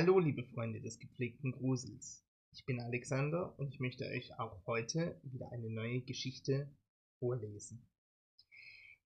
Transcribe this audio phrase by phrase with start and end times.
[0.00, 2.24] Hallo, liebe Freunde des gepflegten Grusels.
[2.52, 6.72] Ich bin Alexander und ich möchte euch auch heute wieder eine neue Geschichte
[7.18, 7.84] vorlesen.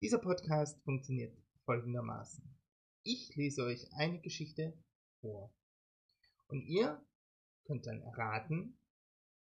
[0.00, 1.36] Dieser Podcast funktioniert
[1.66, 2.42] folgendermaßen.
[3.02, 4.82] Ich lese euch eine Geschichte
[5.20, 5.54] vor
[6.46, 7.06] und ihr
[7.64, 8.78] könnt dann erraten,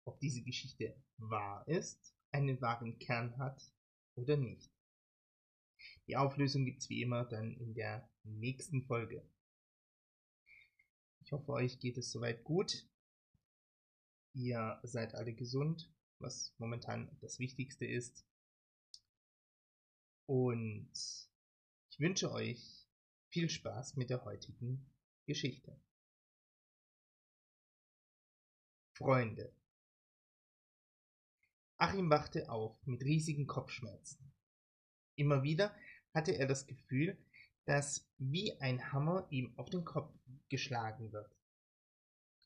[0.04, 3.62] ob diese Geschichte wahr ist, einen wahren Kern hat
[4.16, 4.68] oder nicht.
[6.08, 9.22] Die Auflösung gibt's wie immer dann in der nächsten Folge.
[11.26, 12.88] Ich hoffe, euch geht es soweit gut.
[14.32, 18.24] Ihr seid alle gesund, was momentan das Wichtigste ist.
[20.26, 20.92] Und
[21.90, 22.86] ich wünsche euch
[23.30, 24.88] viel Spaß mit der heutigen
[25.26, 25.76] Geschichte.
[28.94, 29.52] Freunde.
[31.76, 34.32] Achim wachte auf mit riesigen Kopfschmerzen.
[35.16, 35.74] Immer wieder
[36.14, 37.18] hatte er das Gefühl,
[37.66, 40.12] dass wie ein Hammer ihm auf den Kopf
[40.48, 41.30] geschlagen wird.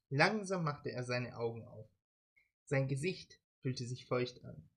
[0.08, 1.88] Langsam machte er seine Augen auf.
[2.64, 4.68] Sein Gesicht fühlte sich feucht an,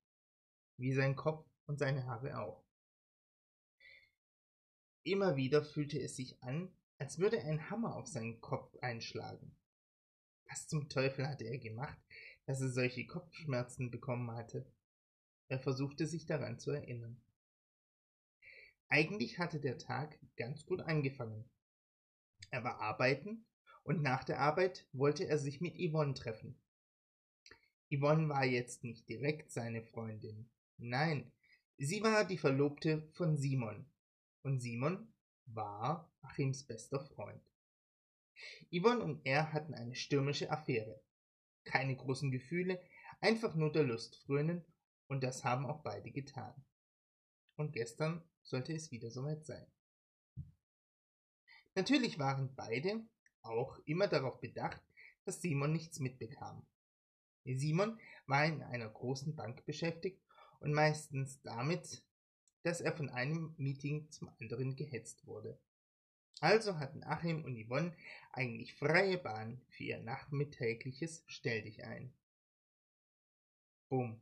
[0.78, 2.64] wie sein Kopf und seine Haare auch.
[5.04, 9.56] Immer wieder fühlte es sich an, als würde ein Hammer auf seinen Kopf einschlagen.
[10.50, 11.98] Was zum Teufel hatte er gemacht,
[12.46, 14.66] dass er solche Kopfschmerzen bekommen hatte?
[15.48, 17.22] Er versuchte sich daran zu erinnern.
[18.94, 21.50] Eigentlich hatte der Tag ganz gut angefangen.
[22.52, 23.48] Er war arbeiten
[23.82, 26.62] und nach der Arbeit wollte er sich mit Yvonne treffen.
[27.92, 30.48] Yvonne war jetzt nicht direkt seine Freundin.
[30.78, 31.32] Nein,
[31.80, 33.92] sie war die Verlobte von Simon.
[34.44, 35.12] Und Simon
[35.48, 37.42] war Achims bester Freund.
[38.72, 41.02] Yvonne und er hatten eine stürmische Affäre.
[41.64, 42.80] Keine großen Gefühle,
[43.22, 44.64] einfach nur der Lust frönen,
[45.08, 46.54] und das haben auch beide getan.
[47.56, 49.66] Und gestern sollte es wieder soweit sein.
[51.76, 53.04] Natürlich waren beide
[53.42, 54.82] auch immer darauf bedacht,
[55.26, 56.66] dass Simon nichts mitbekam.
[57.46, 60.22] Simon war in einer großen Bank beschäftigt
[60.60, 62.04] und meistens damit,
[62.64, 65.60] dass er von einem Meeting zum anderen gehetzt wurde.
[66.40, 67.96] Also hatten Achim und Yvonne
[68.32, 72.14] eigentlich freie Bahn für ihr nachmittägliches Stell dich ein.
[73.90, 74.22] Bumm,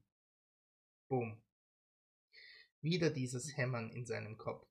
[1.08, 1.42] bumm,
[2.82, 4.68] wieder dieses Hämmern in seinem Kopf.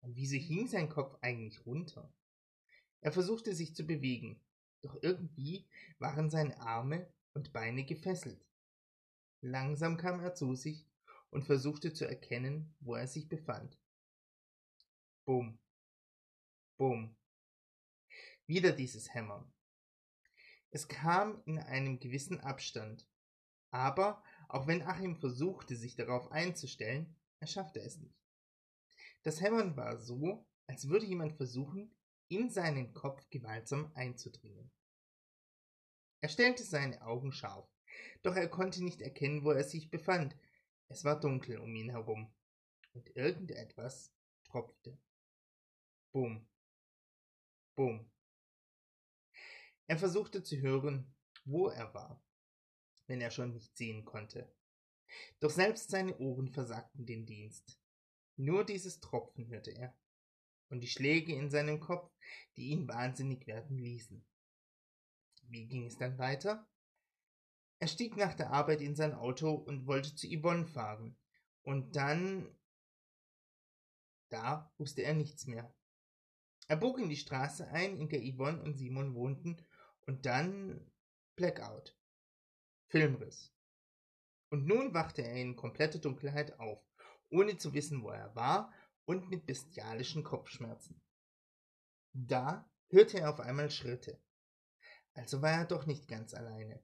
[0.00, 2.12] Und wieso hing sein Kopf eigentlich runter?
[3.00, 4.40] Er versuchte sich zu bewegen,
[4.82, 5.66] doch irgendwie
[5.98, 8.44] waren seine Arme und Beine gefesselt.
[9.40, 10.86] Langsam kam er zu sich
[11.30, 13.78] und versuchte zu erkennen, wo er sich befand.
[15.24, 15.58] Bumm,
[16.78, 17.16] bumm.
[18.46, 19.52] Wieder dieses Hämmern.
[20.70, 23.06] Es kam in einem gewissen Abstand,
[23.70, 28.16] aber auch wenn Achim versuchte, sich darauf einzustellen, er schaffte es nicht.
[29.22, 31.94] Das Hämmern war so, als würde jemand versuchen,
[32.28, 34.70] in seinen Kopf gewaltsam einzudringen.
[36.20, 37.68] Er stellte seine Augen scharf,
[38.22, 40.36] doch er konnte nicht erkennen, wo er sich befand.
[40.88, 42.32] Es war dunkel um ihn herum,
[42.94, 44.12] und irgendetwas
[44.44, 44.98] tropfte.
[46.12, 46.48] Bum,
[47.76, 48.10] bum.
[49.86, 51.14] Er versuchte zu hören,
[51.44, 52.20] wo er war,
[53.06, 54.50] wenn er schon nicht sehen konnte.
[55.40, 57.78] Doch selbst seine Ohren versagten den Dienst.
[58.36, 59.96] Nur dieses Tropfen hörte er
[60.68, 62.10] und die Schläge in seinem Kopf,
[62.56, 64.24] die ihn wahnsinnig werden ließen.
[65.48, 66.68] Wie ging es dann weiter?
[67.78, 71.16] Er stieg nach der Arbeit in sein Auto und wollte zu Yvonne fahren.
[71.62, 72.48] Und dann.
[74.28, 75.72] Da wusste er nichts mehr.
[76.68, 79.64] Er bog in die Straße ein, in der Yvonne und Simon wohnten,
[80.06, 80.90] und dann
[81.36, 81.96] Blackout.
[82.88, 83.55] Filmriss.
[84.56, 86.82] Und nun wachte er in kompletter Dunkelheit auf,
[87.28, 88.72] ohne zu wissen, wo er war
[89.04, 90.98] und mit bestialischen Kopfschmerzen.
[92.14, 94.18] Da hörte er auf einmal Schritte.
[95.12, 96.82] Also war er doch nicht ganz alleine.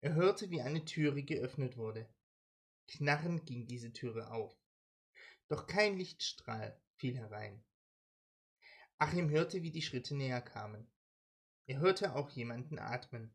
[0.00, 2.08] Er hörte, wie eine Türe geöffnet wurde.
[2.86, 4.56] Knarrend ging diese Türe auf.
[5.48, 7.64] Doch kein Lichtstrahl fiel herein.
[8.98, 10.88] Achim hörte, wie die Schritte näher kamen.
[11.66, 13.34] Er hörte auch jemanden atmen.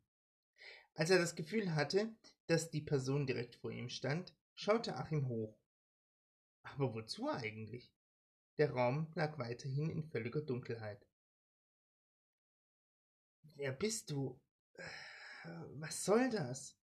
[0.97, 2.11] Als er das Gefühl hatte,
[2.47, 5.55] dass die Person direkt vor ihm stand, schaute Achim hoch.
[6.63, 7.94] Aber wozu eigentlich?
[8.57, 11.07] Der Raum lag weiterhin in völliger Dunkelheit.
[13.53, 14.41] Wer bist du?
[15.75, 16.75] Was soll das?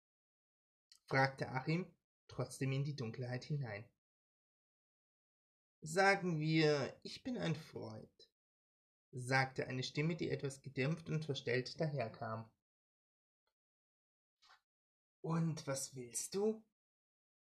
[1.09, 1.93] fragte Achim
[2.29, 3.85] trotzdem in die Dunkelheit hinein.
[5.83, 8.31] Sagen wir, ich bin ein Freund,
[9.11, 12.49] sagte eine Stimme, die etwas gedämpft und verstellt daherkam.
[15.25, 16.63] Und was willst du?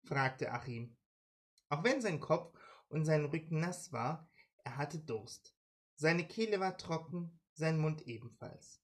[0.02, 0.96] fragte Achim.
[1.68, 2.52] Auch wenn sein Kopf
[2.88, 4.28] und sein Rücken nass war,
[4.64, 5.54] er hatte Durst.
[5.94, 8.82] Seine Kehle war trocken, sein Mund ebenfalls.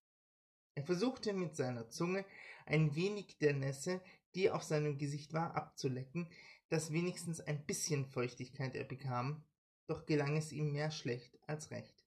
[0.77, 2.25] Er versuchte mit seiner Zunge
[2.67, 4.01] ein wenig der Nässe,
[4.37, 6.31] die auf seinem Gesicht war, abzulecken,
[6.69, 9.45] dass wenigstens ein bisschen Feuchtigkeit er bekam,
[9.89, 12.07] doch gelang es ihm mehr schlecht als recht.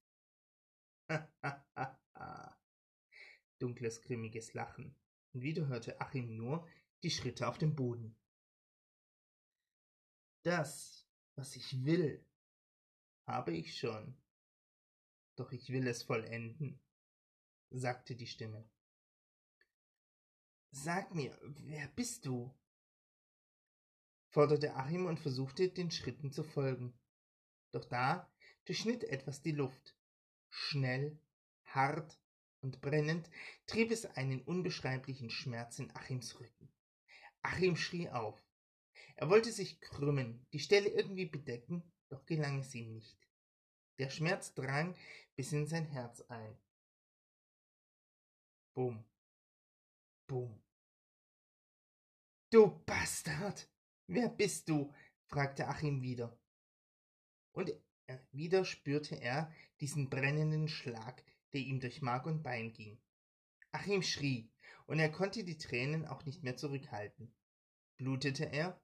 [3.59, 4.95] Dunkles, grimmiges Lachen,
[5.33, 6.65] und wieder hörte Achim nur
[7.03, 8.15] die Schritte auf dem Boden.
[10.43, 11.05] Das,
[11.35, 12.25] was ich will,
[13.25, 14.17] habe ich schon,
[15.35, 16.79] doch ich will es vollenden,
[17.69, 18.69] sagte die Stimme.
[20.71, 22.53] Sag mir, wer bist du?
[24.29, 26.97] forderte Achim und versuchte, den Schritten zu folgen.
[27.71, 28.31] Doch da
[28.65, 29.95] durchschnitt etwas die Luft.
[30.49, 31.19] Schnell,
[31.65, 32.19] hart
[32.61, 33.29] und brennend
[33.65, 36.69] trieb es einen unbeschreiblichen Schmerz in Achims Rücken.
[37.47, 38.37] Achim schrie auf.
[39.15, 43.17] Er wollte sich krümmen, die Stelle irgendwie bedecken, doch gelang es ihm nicht.
[43.99, 44.95] Der Schmerz drang
[45.35, 46.57] bis in sein Herz ein.
[48.75, 49.03] Bumm,
[50.27, 50.61] bumm.
[52.51, 53.69] Du Bastard!
[54.07, 54.93] Wer bist du?
[55.27, 56.37] fragte Achim wieder.
[57.53, 57.71] Und
[58.31, 61.23] wieder spürte er diesen brennenden Schlag,
[61.53, 63.01] der ihm durch Mark und Bein ging.
[63.71, 64.51] Achim schrie,
[64.85, 67.33] und er konnte die Tränen auch nicht mehr zurückhalten.
[67.97, 68.79] Blutete er?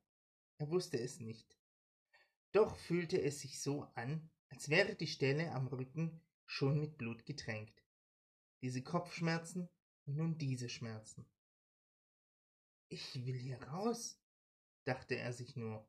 [0.58, 1.58] Er wusste es nicht.
[2.52, 7.26] Doch fühlte es sich so an, als wäre die Stelle am Rücken schon mit Blut
[7.26, 7.84] getränkt.
[8.62, 9.70] Diese Kopfschmerzen
[10.06, 11.26] und nun diese Schmerzen.
[12.90, 14.20] Ich will hier raus,
[14.86, 15.88] dachte er sich nur.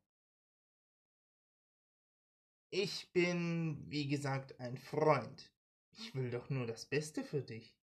[2.70, 5.52] Ich bin, wie gesagt, ein Freund.
[5.92, 7.76] Ich will doch nur das Beste für dich,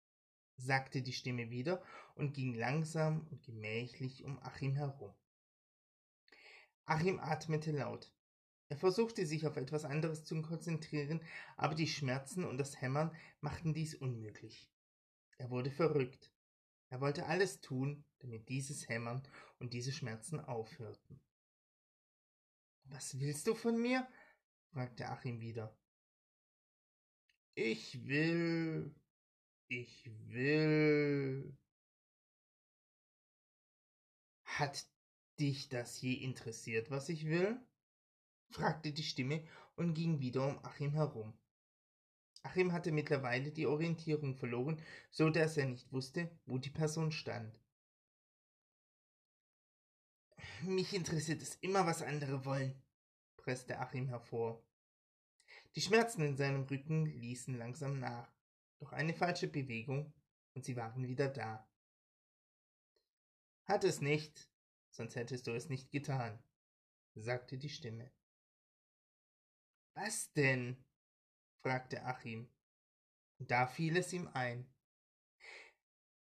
[0.57, 1.83] sagte die Stimme wieder
[2.15, 5.15] und ging langsam und gemächlich um Achim herum.
[6.85, 8.11] Achim atmete laut.
[8.69, 11.21] Er versuchte sich auf etwas anderes zu konzentrieren,
[11.57, 14.71] aber die Schmerzen und das Hämmern machten dies unmöglich.
[15.37, 16.31] Er wurde verrückt.
[16.89, 19.27] Er wollte alles tun, damit dieses Hämmern
[19.59, 21.19] und diese Schmerzen aufhörten.
[22.85, 24.07] Was willst du von mir?
[24.71, 25.77] fragte Achim wieder.
[27.55, 28.95] Ich will.
[29.67, 31.57] Ich will.
[34.45, 34.85] Hat
[35.41, 37.59] dich das je interessiert, was ich will?
[38.51, 39.43] fragte die Stimme
[39.75, 41.33] und ging wieder um Achim herum.
[42.43, 47.59] Achim hatte mittlerweile die Orientierung verloren, so dass er nicht wusste, wo die Person stand.
[50.63, 52.79] Mich interessiert es immer, was andere wollen,
[53.37, 54.63] presste Achim hervor.
[55.75, 58.31] Die Schmerzen in seinem Rücken ließen langsam nach,
[58.79, 60.13] doch eine falsche Bewegung
[60.53, 61.67] und sie waren wieder da.
[63.65, 64.50] Hat es nicht,
[64.91, 66.41] sonst hättest du es nicht getan,
[67.15, 68.11] sagte die Stimme.
[69.95, 70.83] Was denn?
[71.63, 72.49] fragte Achim.
[73.39, 74.69] Und da fiel es ihm ein.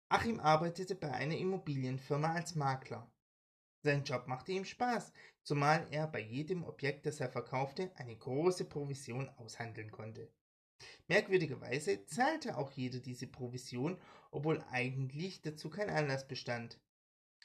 [0.10, 3.12] Achim arbeitete bei einer Immobilienfirma als Makler.
[3.84, 5.14] Sein Job machte ihm Spaß,
[5.44, 10.32] zumal er bei jedem Objekt, das er verkaufte, eine große Provision aushandeln konnte.
[11.08, 14.00] Merkwürdigerweise zahlte auch jeder diese Provision,
[14.32, 16.80] obwohl eigentlich dazu kein Anlass bestand.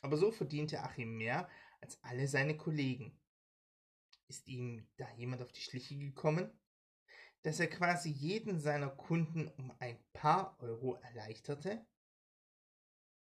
[0.05, 1.49] Aber so verdiente Achim mehr
[1.81, 3.19] als alle seine Kollegen.
[4.29, 6.53] Ist ihm da jemand auf die Schliche gekommen?
[7.41, 11.87] Dass er quasi jeden seiner Kunden um ein paar Euro erleichterte?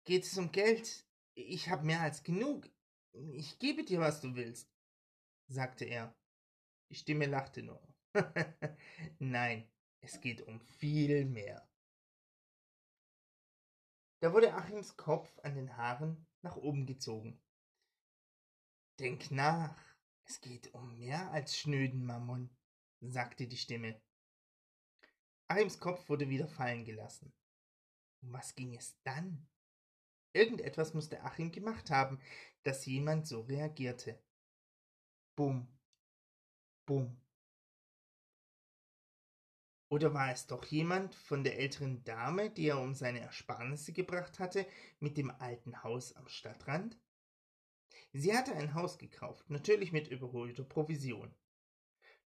[0.06, 1.06] Geht es um Geld?
[1.36, 2.68] Ich habe mehr als genug.
[3.14, 4.68] Ich gebe dir, was du willst,
[5.46, 6.18] sagte er.
[6.90, 7.80] Die Stimme lachte nur.
[9.20, 9.70] Nein,
[10.00, 11.70] es geht um viel mehr.
[14.20, 17.40] Da wurde Achims Kopf an den Haaren nach oben gezogen.
[19.00, 19.76] Denk nach,
[20.26, 22.50] es geht um mehr als schnöden Mammon,
[23.02, 24.02] sagte die Stimme.
[25.48, 27.34] Achims Kopf wurde wieder fallen gelassen.
[28.22, 29.48] Um was ging es dann?
[30.34, 32.20] Irgendetwas musste Achim gemacht haben,
[32.64, 34.22] dass jemand so reagierte.
[35.36, 35.68] Bumm,
[36.86, 37.20] bumm.
[39.92, 44.40] Oder war es doch jemand von der älteren Dame, die er um seine Ersparnisse gebracht
[44.40, 44.66] hatte,
[45.02, 46.98] mit dem alten Haus am Stadtrand?
[48.14, 51.36] Sie hatte ein Haus gekauft, natürlich mit überholter Provision.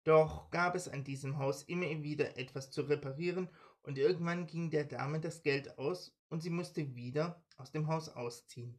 [0.03, 3.49] Doch gab es an diesem Haus immer wieder etwas zu reparieren
[3.85, 8.09] und irgendwann ging der Dame das Geld aus und sie musste wieder aus dem Haus
[8.09, 8.77] ausziehen.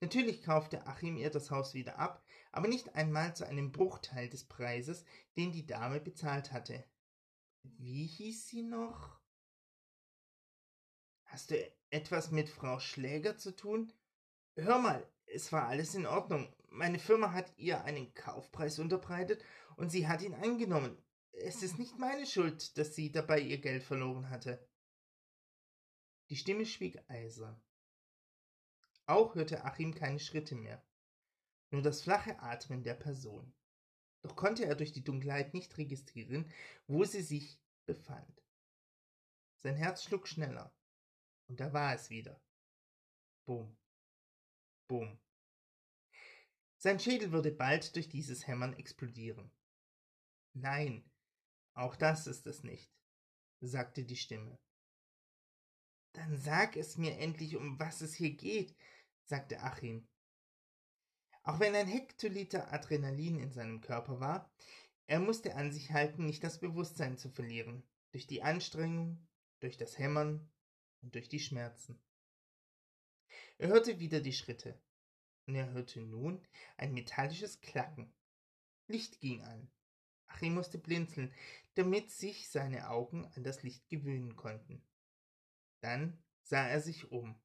[0.00, 4.44] Natürlich kaufte Achim ihr das Haus wieder ab, aber nicht einmal zu einem Bruchteil des
[4.44, 5.04] Preises,
[5.36, 6.84] den die Dame bezahlt hatte.
[7.62, 9.18] Wie hieß sie noch?
[11.24, 13.92] Hast du etwas mit Frau Schläger zu tun?
[14.56, 16.54] Hör mal, es war alles in Ordnung.
[16.70, 19.44] Meine Firma hat ihr einen Kaufpreis unterbreitet
[19.76, 20.96] und sie hat ihn angenommen.
[21.32, 24.66] Es ist nicht meine Schuld, dass sie dabei ihr Geld verloren hatte.
[26.30, 27.60] Die Stimme schwieg eisern.
[29.06, 30.84] Auch hörte Achim keine Schritte mehr,
[31.70, 33.54] nur das flache Atmen der Person.
[34.22, 36.50] Doch konnte er durch die Dunkelheit nicht registrieren,
[36.86, 38.42] wo sie sich befand.
[39.56, 40.74] Sein Herz schlug schneller,
[41.48, 42.40] und da war es wieder.
[43.46, 43.76] Bum,
[44.88, 45.18] bum.
[46.76, 49.50] Sein Schädel würde bald durch dieses Hämmern explodieren.
[50.54, 51.10] Nein,
[51.74, 52.92] auch das ist es nicht,
[53.60, 54.58] sagte die Stimme.
[56.12, 58.76] Dann sag es mir endlich, um was es hier geht,
[59.24, 60.08] sagte Achim.
[61.48, 64.52] Auch wenn ein Hektoliter Adrenalin in seinem Körper war,
[65.06, 69.26] er musste an sich halten, nicht das Bewusstsein zu verlieren, durch die Anstrengung,
[69.60, 70.46] durch das Hämmern
[71.00, 71.98] und durch die Schmerzen.
[73.56, 74.78] Er hörte wieder die Schritte,
[75.46, 78.12] und er hörte nun ein metallisches Klacken.
[78.86, 79.70] Licht ging an.
[80.26, 81.32] Achim musste blinzeln,
[81.76, 84.86] damit sich seine Augen an das Licht gewöhnen konnten.
[85.80, 87.40] Dann sah er sich um,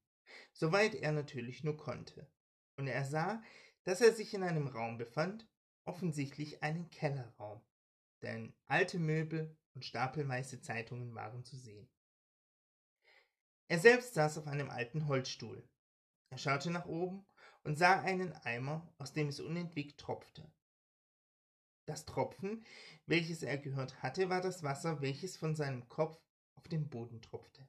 [0.52, 2.30] soweit er natürlich nur konnte,
[2.76, 3.42] und er sah,
[3.84, 5.48] dass er sich in einem Raum befand,
[5.84, 7.62] offensichtlich einen Kellerraum,
[8.22, 11.88] denn alte Möbel und stapelweise Zeitungen waren zu sehen.
[13.68, 15.66] Er selbst saß auf einem alten Holzstuhl.
[16.30, 17.26] Er schaute nach oben
[17.62, 20.50] und sah einen Eimer, aus dem es unentwegt tropfte.
[21.86, 22.64] Das Tropfen,
[23.06, 26.18] welches er gehört hatte, war das Wasser, welches von seinem Kopf
[26.54, 27.68] auf den Boden tropfte.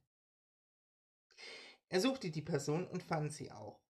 [1.90, 3.85] Er suchte die Person und fand sie auch.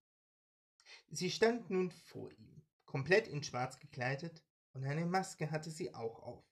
[1.10, 4.44] Sie stand nun vor ihm, komplett in Schwarz gekleidet,
[4.74, 6.46] und eine Maske hatte sie auch auf.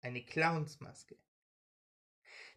[0.00, 1.16] Eine Clownsmaske.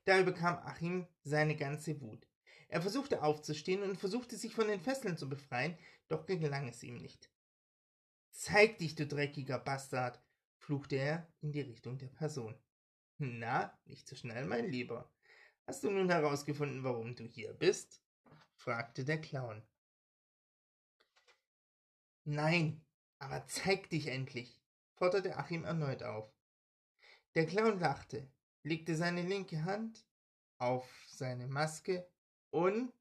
[0.05, 2.27] Da überkam Achim seine ganze Wut.
[2.69, 6.97] Er versuchte aufzustehen und versuchte sich von den Fesseln zu befreien, doch gelang es ihm
[6.97, 7.31] nicht.
[8.31, 10.21] Zeig dich, du dreckiger Bastard,
[10.57, 12.55] fluchte er in die Richtung der Person.
[13.17, 15.11] Na, nicht so schnell, mein Lieber.
[15.65, 18.01] Hast du nun herausgefunden, warum du hier bist?
[18.55, 19.61] fragte der Clown.
[22.29, 22.85] Nein,
[23.19, 24.61] aber zeig dich endlich,
[24.95, 26.29] forderte Achim erneut auf.
[27.35, 28.29] Der Clown lachte,
[28.63, 30.05] legte seine linke Hand
[30.57, 32.05] auf seine Maske
[32.49, 32.91] und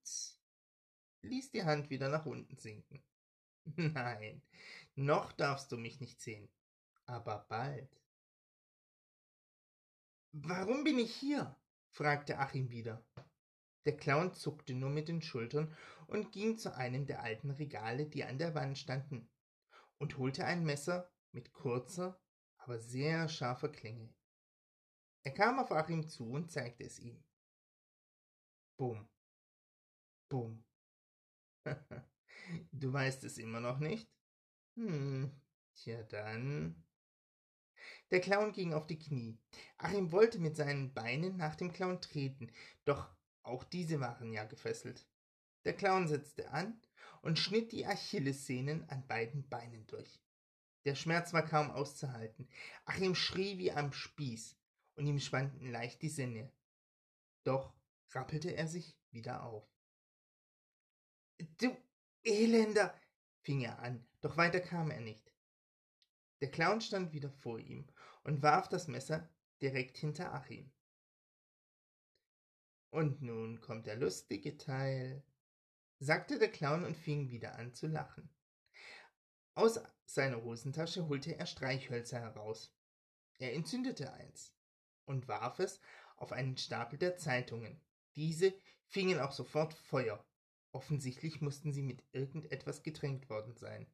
[1.23, 3.03] ließ die Hand wieder nach unten sinken.
[3.77, 4.43] Nein,
[4.95, 6.49] noch darfst du mich nicht sehen,
[7.07, 8.01] aber bald.
[10.31, 11.57] Warum bin ich hier?
[11.91, 13.05] fragte Achim wieder.
[13.87, 15.73] Der Clown zuckte nur mit den Schultern
[16.09, 19.31] und ging zu einem der alten Regale, die an der Wand standen,
[19.99, 22.21] und holte ein Messer mit kurzer,
[22.59, 24.13] aber sehr scharfer Klinge.
[25.23, 27.23] Er kam auf Achim zu und zeigte es ihm.
[28.77, 29.09] Bumm.
[30.29, 30.65] Bumm.
[32.73, 34.11] du weißt es immer noch nicht?
[34.77, 35.31] Hm,
[35.75, 36.85] tja dann.
[38.11, 39.39] Der Clown ging auf die Knie.
[39.79, 42.53] Achim wollte mit seinen Beinen nach dem Clown treten,
[42.85, 43.16] doch
[43.47, 45.07] auch diese waren ja gefesselt.
[45.65, 46.81] Der Clown setzte an
[47.23, 50.21] und schnitt die Achillessehnen an beiden Beinen durch.
[50.85, 52.49] Der Schmerz war kaum auszuhalten.
[52.85, 54.57] Achim schrie wie am Spieß,
[54.95, 56.53] und ihm schwanden leicht die Sinne.
[57.45, 57.75] Doch
[58.11, 59.69] rappelte er sich wieder auf.
[61.59, 61.77] Du
[62.23, 62.95] Elender,
[63.43, 65.33] fing er an, doch weiter kam er nicht.
[66.41, 67.87] Der Clown stand wieder vor ihm
[68.23, 69.29] und warf das Messer
[69.61, 70.71] direkt hinter Achim.
[72.97, 75.23] Und nun kommt der lustige Teil,
[75.99, 78.31] sagte der Clown und fing wieder an zu lachen.
[79.53, 82.75] Aus seiner Hosentasche holte er Streichhölzer heraus.
[83.39, 84.55] Er entzündete eins
[85.05, 85.79] und warf es
[86.17, 87.83] auf einen Stapel der Zeitungen.
[88.15, 88.55] Diese
[88.87, 90.25] fingen auch sofort Feuer.
[90.73, 93.87] Offensichtlich mussten sie mit irgendetwas getränkt worden sein.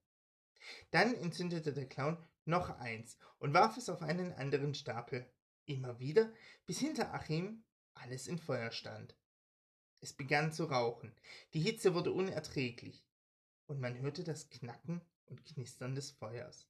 [0.93, 5.29] Dann entzündete der Clown noch eins und warf es auf einen anderen Stapel.
[5.65, 6.33] Immer wieder,
[6.67, 9.17] bis hinter Achim alles in Feuer stand.
[10.01, 11.15] Es begann zu rauchen,
[11.55, 13.07] die Hitze wurde unerträglich,
[13.67, 16.69] und man hörte das Knacken und Knistern des Feuers.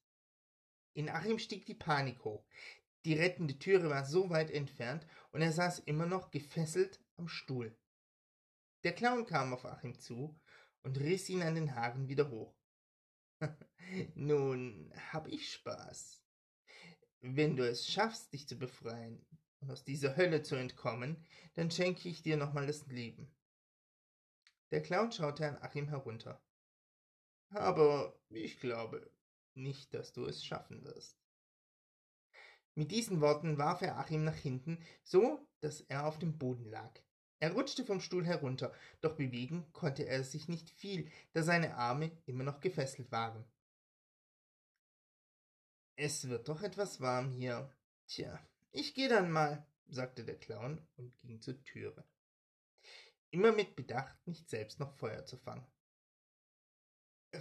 [0.93, 2.45] In Achim stieg die Panik hoch.
[3.05, 7.75] Die rettende Türe war so weit entfernt, und er saß immer noch gefesselt am Stuhl.
[8.83, 10.39] Der Clown kam auf Achim zu
[10.83, 12.53] und riss ihn an den Haaren wieder hoch.
[14.15, 16.21] Nun hab ich Spaß.
[17.21, 19.25] Wenn du es schaffst, dich zu befreien,
[19.63, 23.33] und aus dieser Hölle zu entkommen, dann schenke ich dir nochmal das Leben.
[24.71, 26.41] Der Clown schaute an Achim herunter.
[27.49, 29.11] Aber ich glaube
[29.55, 31.17] nicht, dass du es schaffen wirst.
[32.75, 36.99] Mit diesen Worten warf er Achim nach hinten, so dass er auf dem Boden lag.
[37.39, 42.11] Er rutschte vom Stuhl herunter, doch bewegen konnte er sich nicht viel, da seine Arme
[42.25, 43.45] immer noch gefesselt waren.
[45.95, 47.71] Es wird doch etwas warm hier.
[48.07, 48.39] Tja,
[48.73, 52.03] ich geh dann mal, sagte der Clown und ging zur Türe.
[53.29, 55.65] immer mit Bedacht, nicht selbst noch Feuer zu fangen.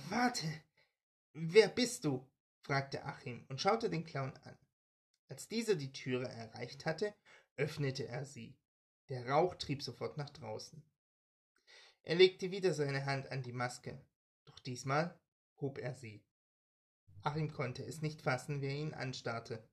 [0.09, 0.47] Warte,
[1.35, 2.31] wer bist du?
[2.63, 4.57] fragte Achim und schaute den Clown an.
[5.29, 7.15] Als dieser die Türe erreicht hatte,
[7.57, 8.57] öffnete er sie.
[9.09, 10.83] Der Rauch trieb sofort nach draußen.
[12.03, 14.05] Er legte wieder seine Hand an die Maske,
[14.45, 15.19] doch diesmal
[15.61, 16.25] hob er sie.
[17.23, 19.69] Achim konnte es nicht fassen, wer ihn anstarrte.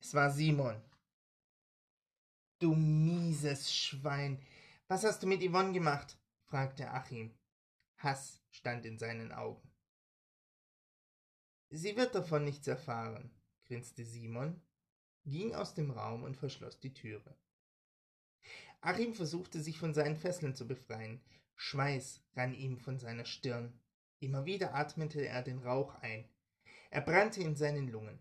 [0.00, 0.82] Es war Simon.
[2.58, 4.42] Du mieses Schwein,
[4.88, 6.18] was hast du mit Yvonne gemacht?
[6.46, 7.34] fragte Achim.
[7.98, 9.70] Hass stand in seinen Augen.
[11.68, 13.30] Sie wird davon nichts erfahren,
[13.66, 14.60] grinste Simon,
[15.24, 17.36] ging aus dem Raum und verschloss die Türe.
[18.80, 21.20] Achim versuchte sich von seinen Fesseln zu befreien.
[21.56, 23.78] Schweiß rann ihm von seiner Stirn.
[24.18, 26.28] Immer wieder atmete er den Rauch ein.
[26.90, 28.18] Er brannte in seinen Lungen.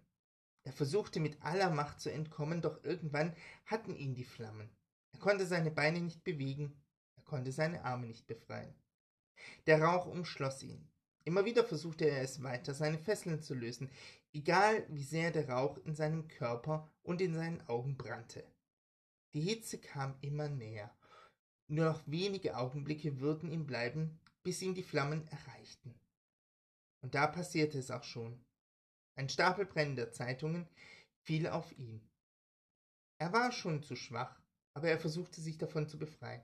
[0.63, 3.35] Er versuchte mit aller Macht zu entkommen, doch irgendwann
[3.65, 4.69] hatten ihn die Flammen.
[5.13, 6.81] Er konnte seine Beine nicht bewegen,
[7.15, 8.75] er konnte seine Arme nicht befreien.
[9.67, 10.89] Der Rauch umschloss ihn.
[11.25, 13.89] Immer wieder versuchte er es weiter, seine Fesseln zu lösen,
[14.33, 18.43] egal wie sehr der Rauch in seinem Körper und in seinen Augen brannte.
[19.33, 20.95] Die Hitze kam immer näher.
[21.67, 25.99] Nur noch wenige Augenblicke würden ihm bleiben, bis ihn die Flammen erreichten.
[27.01, 28.43] Und da passierte es auch schon.
[29.15, 30.67] Ein Stapel brennender Zeitungen
[31.21, 32.01] fiel auf ihn.
[33.17, 34.41] Er war schon zu schwach,
[34.73, 36.43] aber er versuchte sich davon zu befreien.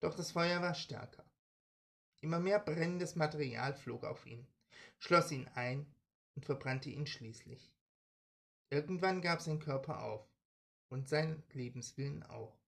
[0.00, 1.24] Doch das Feuer war stärker.
[2.20, 4.46] Immer mehr brennendes Material flog auf ihn,
[4.98, 5.86] schloss ihn ein
[6.34, 7.72] und verbrannte ihn schließlich.
[8.70, 10.28] Irgendwann gab sein Körper auf
[10.88, 12.58] und sein Lebenswillen auch.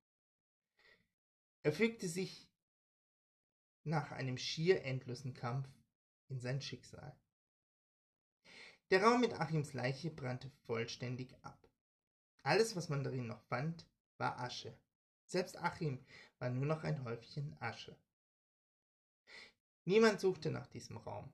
[1.63, 2.49] Er fügte sich
[3.85, 5.69] nach einem schier endlosen Kampf
[6.29, 7.15] in sein Schicksal.
[8.91, 11.71] Der Raum mit Achims Leiche brannte vollständig ab.
[12.43, 13.87] Alles, was man darin noch fand,
[14.19, 14.77] war Asche.
[15.27, 16.05] Selbst Achim
[16.41, 17.97] war nur noch ein Häufchen Asche.
[19.85, 21.33] Niemand suchte nach diesem Raum,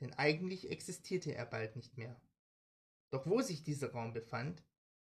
[0.00, 2.20] denn eigentlich existierte er bald nicht mehr.
[3.10, 4.62] Doch wo sich dieser Raum befand,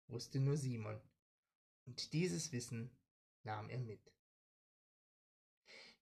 [0.08, 1.02] wusste nur Simon,
[1.86, 2.96] und dieses Wissen
[3.44, 4.14] nahm er mit.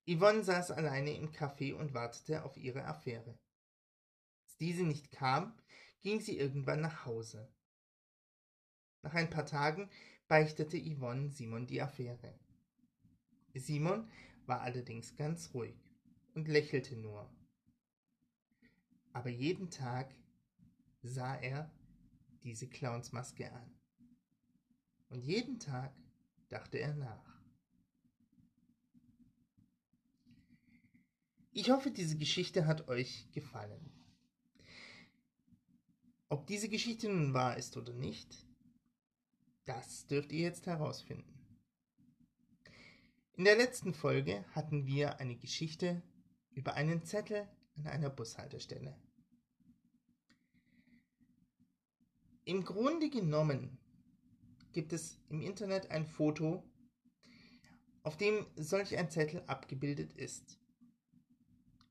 [0.08, 3.40] Yvonne saß alleine im Café und wartete auf ihre Affäre.
[4.44, 5.58] Als diese nicht kam,
[6.06, 7.52] ging sie irgendwann nach Hause.
[9.02, 9.90] Nach ein paar Tagen
[10.28, 12.40] beichtete Yvonne Simon die Affäre.
[13.56, 14.08] Simon
[14.46, 15.76] war allerdings ganz ruhig
[16.36, 17.28] und lächelte nur.
[19.14, 20.14] Aber jeden Tag
[21.02, 21.74] sah er
[22.44, 23.76] diese Clownsmaske an.
[25.10, 25.92] Und jeden Tag
[26.50, 27.42] dachte er nach.
[31.52, 34.05] Ich hoffe, diese Geschichte hat euch gefallen.
[36.36, 38.46] Ob diese Geschichte nun wahr ist oder nicht,
[39.64, 41.34] das dürft ihr jetzt herausfinden.
[43.36, 46.04] In der letzten Folge hatten wir eine Geschichte
[46.52, 49.00] über einen Zettel an einer Bushaltestelle.
[52.44, 53.78] Im Grunde genommen
[54.74, 56.70] gibt es im Internet ein Foto,
[58.04, 60.60] auf dem solch ein Zettel abgebildet ist.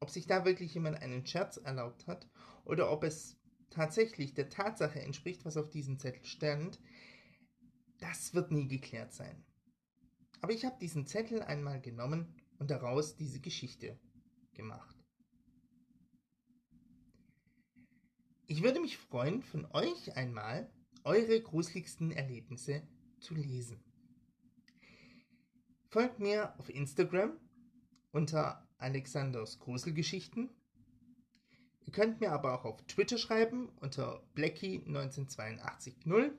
[0.00, 2.28] Ob sich da wirklich jemand einen Scherz erlaubt hat
[2.66, 3.38] oder ob es
[3.74, 6.80] tatsächlich der Tatsache entspricht, was auf diesem Zettel stand,
[7.98, 9.44] das wird nie geklärt sein.
[10.40, 13.98] Aber ich habe diesen Zettel einmal genommen und daraus diese Geschichte
[14.52, 14.96] gemacht.
[18.46, 20.70] Ich würde mich freuen, von euch einmal
[21.02, 22.86] eure gruseligsten Erlebnisse
[23.18, 23.82] zu lesen.
[25.88, 27.38] Folgt mir auf Instagram
[28.12, 30.50] unter Alexanders Gruselgeschichten.
[31.84, 36.32] Ihr könnt mir aber auch auf Twitter schreiben unter Blackie19880.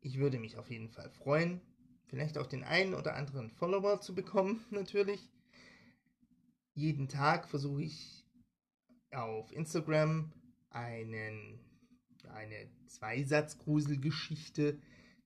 [0.00, 1.60] Ich würde mich auf jeden Fall freuen,
[2.06, 5.30] vielleicht auch den einen oder anderen Follower zu bekommen, natürlich
[6.76, 8.22] jeden Tag versuche ich
[9.10, 10.30] auf Instagram
[10.68, 11.58] einen,
[12.28, 14.78] eine Zweisatz-Gruselgeschichte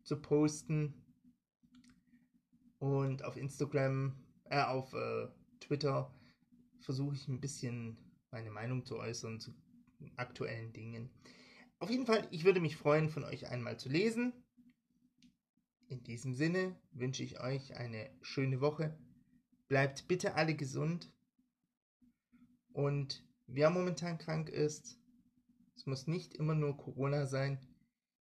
[0.05, 0.95] zu posten.
[2.79, 4.15] Und auf Instagram,
[4.45, 5.27] äh, auf äh,
[5.59, 6.15] Twitter
[6.79, 7.99] versuche ich ein bisschen
[8.31, 9.55] meine Meinung zu äußern zu
[10.17, 11.11] aktuellen Dingen.
[11.79, 14.33] Auf jeden Fall, ich würde mich freuen, von euch einmal zu lesen.
[15.89, 18.99] In diesem Sinne wünsche ich euch eine schöne Woche.
[19.69, 21.13] Bleibt bitte alle gesund
[22.73, 24.99] und wer momentan krank ist,
[25.75, 27.59] es muss nicht immer nur Corona sein,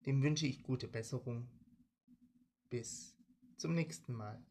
[0.04, 1.48] dem wünsche ich gute Besserung.
[2.68, 3.16] Bis
[3.56, 4.44] zum nächsten Mal.